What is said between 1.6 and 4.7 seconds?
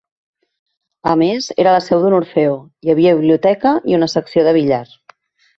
era la seu d'un orfeó, hi havia biblioteca i una secció de